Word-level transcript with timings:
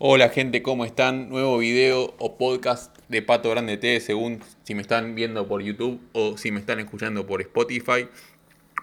Hola 0.00 0.28
gente, 0.28 0.60
¿cómo 0.60 0.84
están? 0.84 1.28
Nuevo 1.28 1.56
video 1.58 2.16
o 2.18 2.36
podcast 2.36 2.98
de 3.08 3.22
Pato 3.22 3.48
Grande 3.50 3.76
T, 3.76 4.00
según 4.00 4.40
si 4.64 4.74
me 4.74 4.82
están 4.82 5.14
viendo 5.14 5.46
por 5.46 5.62
YouTube 5.62 6.00
o 6.12 6.36
si 6.36 6.50
me 6.50 6.58
están 6.58 6.80
escuchando 6.80 7.28
por 7.28 7.40
Spotify. 7.40 8.08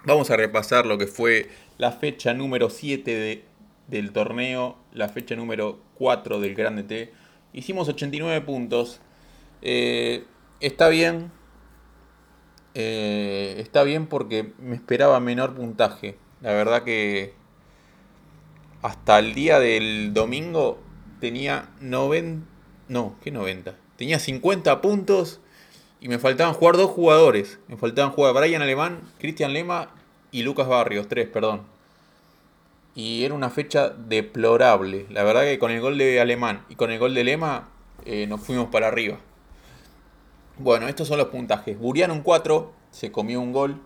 Vamos 0.05 0.32
a 0.32 0.38
repasar 0.38 0.86
lo 0.86 0.97
que 0.97 1.08
fue 1.08 1.50
la 1.78 1.92
fecha 1.92 2.34
número 2.34 2.70
7 2.70 3.44
del 3.89 4.12
torneo, 4.13 4.78
la 4.94 5.10
fecha 5.10 5.36
número 5.36 5.81
4 5.96 6.39
del 6.39 6.55
Grande 6.55 6.83
T. 6.83 7.12
Hicimos 7.51 7.89
89 7.89 8.39
puntos. 8.46 9.01
Eh, 9.62 10.23
está 10.62 10.87
bien. 10.87 11.29
Eh, 12.73 13.57
está 13.57 13.83
bien 13.83 14.07
porque 14.07 14.53
me 14.59 14.75
esperaba 14.75 15.19
menor 15.19 15.55
puntaje. 15.55 16.17
La 16.39 16.53
verdad 16.53 16.84
que 16.84 17.34
hasta 18.81 19.20
el 19.20 19.34
día 19.34 19.59
del 19.59 20.13
domingo 20.13 20.80
tenía 21.22 21.70
90. 21.80 22.45
No, 22.89 23.16
¿qué 23.23 23.31
90? 23.31 23.75
Tenía 23.95 24.20
50 24.20 24.81
puntos 24.81 25.39
y 26.02 26.09
me 26.09 26.20
faltaban 26.20 26.53
jugar 26.53 26.75
dos 26.75 26.89
jugadores. 26.89 27.59
Me 27.70 27.77
faltaban 27.77 28.11
jugar 28.11 28.34
Brian 28.34 28.61
Alemán, 28.61 28.99
Cristian 29.20 29.53
Lema 29.53 29.91
y 30.31 30.41
Lucas 30.41 30.67
Barrios, 30.67 31.07
tres, 31.07 31.30
perdón. 31.30 31.61
Y 32.95 33.23
era 33.23 33.34
una 33.34 33.49
fecha 33.49 33.89
deplorable. 33.89 35.05
La 35.09 35.23
verdad 35.23 35.44
que 35.44 35.59
con 35.59 35.71
el 35.71 35.80
gol 35.80 35.97
de 35.97 36.20
Alemán 36.20 36.66
y 36.67 36.75
con 36.75 36.91
el 36.91 36.99
gol 36.99 37.13
de 37.13 37.23
Lema 37.23 37.69
eh, 38.03 38.27
nos 38.27 38.41
fuimos 38.41 38.67
para 38.69 38.88
arriba. 38.88 39.17
Bueno, 40.58 40.88
estos 40.88 41.08
son 41.08 41.19
los 41.19 41.27
puntajes. 41.27 41.80
Buriano 41.80 42.13
un 42.13 42.22
4, 42.22 42.73
se 42.89 43.11
comió 43.11 43.39
un 43.39 43.53
gol, 43.53 43.80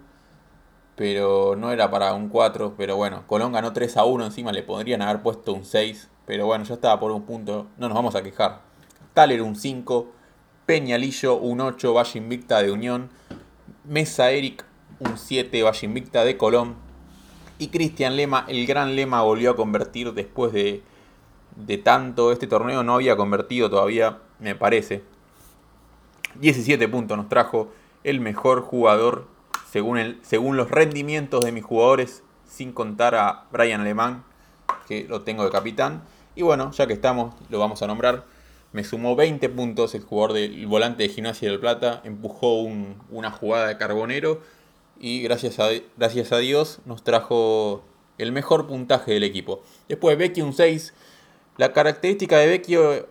pero 0.96 1.56
no 1.56 1.72
era 1.72 1.92
para 1.92 2.14
un 2.14 2.30
4. 2.30 2.74
Pero 2.78 2.96
bueno, 2.96 3.28
Colón 3.28 3.52
ganó 3.52 3.74
3 3.74 3.98
a 3.98 4.06
1, 4.06 4.26
encima 4.26 4.52
le 4.52 4.64
podrían 4.64 5.02
haber 5.02 5.22
puesto 5.22 5.54
un 5.54 5.66
6. 5.66 6.10
Pero 6.26 6.46
bueno, 6.46 6.64
ya 6.64 6.76
estaba 6.76 7.00
por 7.00 7.12
un 7.12 7.24
punto, 7.24 7.68
no 7.78 7.88
nos 7.88 7.96
vamos 7.96 8.16
a 8.16 8.24
quejar. 8.24 8.62
Taler 9.14 9.42
un 9.42 9.56
5, 9.56 10.08
Peñalillo 10.66 11.36
un 11.36 11.62
8, 11.62 11.94
Valle 11.94 12.20
Invicta 12.20 12.62
de 12.62 12.72
Unión, 12.72 13.10
Mesa 13.84 14.32
Eric 14.32 14.66
un 15.00 15.18
7, 15.18 15.64
Valle 15.64 15.86
Invicta 15.86 16.24
de 16.24 16.38
Colón. 16.38 16.76
Y 17.58 17.68
Cristian 17.68 18.18
Lema, 18.18 18.46
el 18.50 18.66
gran 18.66 18.96
Lema, 18.96 19.22
volvió 19.22 19.52
a 19.52 19.56
convertir 19.56 20.14
después 20.14 20.52
de, 20.52 20.84
de 21.56 21.78
tanto. 21.78 22.32
Este 22.32 22.48
torneo 22.48 22.84
no 22.84 22.96
había 22.96 23.16
convertido 23.16 23.70
todavía, 23.70 24.20
me 24.40 24.56
parece. 24.56 25.04
17 26.40 26.88
puntos 26.90 27.16
nos 27.16 27.30
trajo 27.30 27.72
el 28.04 28.20
mejor 28.20 28.62
jugador 28.62 29.28
según, 29.76 29.98
el, 29.98 30.20
según 30.22 30.58
los 30.58 30.72
rendimientos 30.72 31.44
de 31.44 31.52
mis 31.52 31.64
jugadores, 31.64 32.24
sin 32.48 32.72
contar 32.72 33.16
a 33.16 33.46
Brian 33.52 33.82
Alemán, 33.82 34.24
que 34.88 35.06
lo 35.06 35.22
tengo 35.22 35.44
de 35.44 35.50
capitán. 35.50 36.02
Y 36.36 36.42
bueno, 36.42 36.72
ya 36.72 36.86
que 36.86 36.94
estamos, 36.94 37.34
lo 37.50 37.60
vamos 37.60 37.82
a 37.82 37.88
nombrar. 37.88 38.26
Me 38.74 38.84
sumó 38.84 39.16
20 39.16 39.48
puntos 39.50 39.96
el 39.96 40.04
jugador 40.04 40.34
del 40.34 40.68
volante 40.68 41.04
de 41.04 41.10
Gimnasia 41.10 41.50
del 41.50 41.62
Plata. 41.62 42.02
Empujó 42.04 42.62
una 43.10 43.32
jugada 43.32 43.68
de 43.68 43.78
Carbonero. 43.78 44.42
Y 45.00 45.22
gracias 45.22 45.60
a, 45.60 45.70
gracias 45.98 46.34
a 46.34 46.40
Dios 46.40 46.80
nos 46.86 47.04
trajo 47.04 47.84
el 48.18 48.34
mejor 48.34 48.68
puntaje 48.68 49.14
del 49.14 49.24
equipo. 49.24 49.62
Después 49.88 50.18
Vecchio 50.18 50.46
un 50.46 50.54
6. 50.54 50.94
La 51.58 51.72
característica 51.72 52.38
de 52.38 52.48
Vecchio 52.48 53.08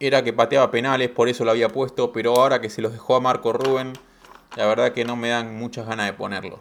era 0.00 0.24
que 0.24 0.32
pateaba 0.32 0.72
penales, 0.72 1.08
por 1.08 1.28
eso 1.28 1.44
lo 1.44 1.52
había 1.52 1.68
puesto. 1.68 2.10
Pero 2.12 2.34
ahora 2.34 2.60
que 2.60 2.68
se 2.68 2.82
los 2.82 2.92
dejó 2.92 3.14
a 3.14 3.20
Marco 3.20 3.52
Rubén, 3.52 3.92
la 4.56 4.66
verdad 4.66 4.92
que 4.92 5.04
no 5.04 5.14
me 5.14 5.28
dan 5.28 5.56
muchas 5.56 5.86
ganas 5.86 6.06
de 6.06 6.14
ponerlo. 6.14 6.58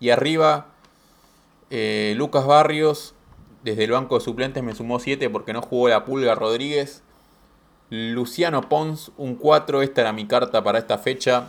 Y 0.00 0.10
arriba, 0.10 0.66
eh, 1.70 2.12
Lucas 2.16 2.46
Barrios 2.46 3.14
desde 3.62 3.84
el 3.84 3.90
banco 3.90 4.18
de 4.18 4.24
suplentes 4.24 4.62
me 4.62 4.74
sumó 4.74 5.00
7 5.00 5.28
porque 5.30 5.52
no 5.52 5.62
jugó 5.62 5.88
la 5.88 6.04
Pulga 6.04 6.34
Rodríguez. 6.34 7.02
Luciano 7.90 8.68
Pons, 8.68 9.12
un 9.16 9.34
4. 9.34 9.82
Esta 9.82 10.00
era 10.02 10.12
mi 10.12 10.26
carta 10.26 10.62
para 10.62 10.78
esta 10.78 10.98
fecha. 10.98 11.48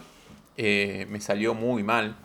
Eh, 0.58 1.08
me 1.10 1.22
salió 1.22 1.54
muy 1.54 1.84
mal. 1.84 2.16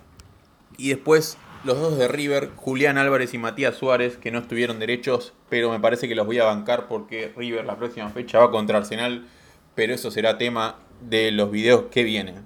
Y 0.79 0.89
después 0.89 1.39
los 1.65 1.81
dos 1.81 1.99
de 1.99 2.09
River, 2.09 2.51
Julián 2.57 2.99
Álvarez 2.99 3.35
y 3.35 3.39
Matías 3.39 3.77
Suárez, 3.77 4.17
que 4.17 4.31
no 4.31 4.39
estuvieron 4.39 4.79
derechos, 4.79 5.33
pero 5.49 5.71
me 5.71 5.81
parece 5.81 6.09
que 6.09 6.15
los 6.15 6.27
voy 6.27 6.39
a 6.39 6.45
bancar 6.45 6.87
porque 6.87 7.33
River 7.37 7.65
la 7.65 7.77
próxima 7.77 8.09
fecha 8.11 8.39
va 8.39 8.51
contra 8.51 8.79
Arsenal. 8.79 9.27
Pero 9.75 9.93
eso 9.93 10.11
será 10.11 10.39
tema 10.39 10.77
de 11.01 11.31
los 11.31 11.51
videos 11.51 11.85
que 11.91 12.03
vienen. 12.03 12.45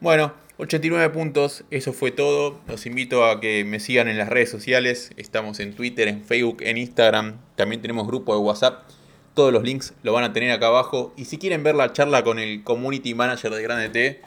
Bueno, 0.00 0.32
89 0.56 1.10
puntos, 1.10 1.64
eso 1.70 1.92
fue 1.92 2.10
todo. 2.10 2.58
Los 2.66 2.86
invito 2.86 3.26
a 3.26 3.38
que 3.38 3.66
me 3.66 3.80
sigan 3.80 4.08
en 4.08 4.16
las 4.16 4.30
redes 4.30 4.50
sociales. 4.50 5.10
Estamos 5.18 5.60
en 5.60 5.74
Twitter, 5.74 6.08
en 6.08 6.24
Facebook, 6.24 6.62
en 6.62 6.78
Instagram. 6.78 7.36
También 7.54 7.82
tenemos 7.82 8.06
grupo 8.06 8.32
de 8.32 8.40
WhatsApp. 8.40 8.88
Todos 9.34 9.52
los 9.52 9.62
links 9.62 9.92
lo 10.02 10.14
van 10.14 10.24
a 10.24 10.32
tener 10.32 10.52
acá 10.52 10.68
abajo. 10.68 11.12
Y 11.18 11.26
si 11.26 11.36
quieren 11.36 11.62
ver 11.62 11.74
la 11.74 11.92
charla 11.92 12.24
con 12.24 12.38
el 12.38 12.64
Community 12.64 13.12
Manager 13.12 13.52
de 13.52 13.62
Grande 13.62 13.90
T, 13.90 14.22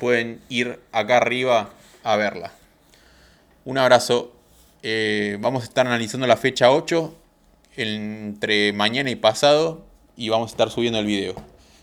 pueden 0.00 0.40
ir 0.48 0.80
acá 0.90 1.18
arriba 1.18 1.70
a 2.02 2.16
verla. 2.16 2.52
Un 3.64 3.78
abrazo. 3.78 4.32
Eh, 4.82 5.36
vamos 5.38 5.62
a 5.62 5.66
estar 5.66 5.86
analizando 5.86 6.26
la 6.26 6.36
fecha 6.36 6.72
8 6.72 7.14
entre 7.76 8.72
mañana 8.72 9.08
y 9.08 9.14
pasado. 9.14 9.86
Y 10.16 10.30
vamos 10.30 10.50
a 10.50 10.54
estar 10.54 10.68
subiendo 10.68 10.98
el 10.98 11.06
video. 11.06 11.36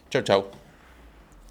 Chau, 0.10 0.24
chau. 0.24 0.59